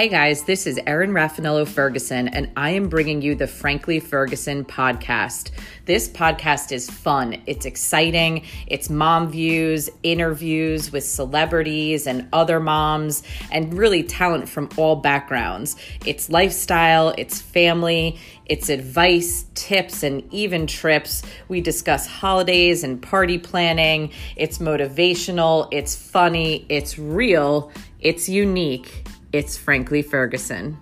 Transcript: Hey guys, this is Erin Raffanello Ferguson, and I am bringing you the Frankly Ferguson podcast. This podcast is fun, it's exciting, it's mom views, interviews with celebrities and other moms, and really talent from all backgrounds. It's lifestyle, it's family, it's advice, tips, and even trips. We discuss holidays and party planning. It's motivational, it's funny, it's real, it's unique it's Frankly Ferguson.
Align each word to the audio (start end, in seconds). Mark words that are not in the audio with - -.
Hey 0.00 0.08
guys, 0.08 0.44
this 0.44 0.66
is 0.66 0.80
Erin 0.86 1.10
Raffanello 1.10 1.68
Ferguson, 1.68 2.28
and 2.28 2.50
I 2.56 2.70
am 2.70 2.88
bringing 2.88 3.20
you 3.20 3.34
the 3.34 3.46
Frankly 3.46 4.00
Ferguson 4.00 4.64
podcast. 4.64 5.50
This 5.84 6.08
podcast 6.08 6.72
is 6.72 6.88
fun, 6.88 7.42
it's 7.44 7.66
exciting, 7.66 8.46
it's 8.66 8.88
mom 8.88 9.30
views, 9.30 9.90
interviews 10.02 10.90
with 10.90 11.04
celebrities 11.04 12.06
and 12.06 12.26
other 12.32 12.60
moms, 12.60 13.22
and 13.52 13.74
really 13.74 14.02
talent 14.02 14.48
from 14.48 14.70
all 14.78 14.96
backgrounds. 14.96 15.76
It's 16.06 16.30
lifestyle, 16.30 17.12
it's 17.18 17.42
family, 17.42 18.18
it's 18.46 18.70
advice, 18.70 19.44
tips, 19.54 20.02
and 20.02 20.22
even 20.32 20.66
trips. 20.66 21.22
We 21.48 21.60
discuss 21.60 22.06
holidays 22.06 22.84
and 22.84 23.02
party 23.02 23.36
planning. 23.36 24.12
It's 24.34 24.60
motivational, 24.60 25.68
it's 25.70 25.94
funny, 25.94 26.64
it's 26.70 26.98
real, 26.98 27.70
it's 28.00 28.30
unique 28.30 29.04
it's 29.32 29.56
Frankly 29.56 30.02
Ferguson. 30.02 30.78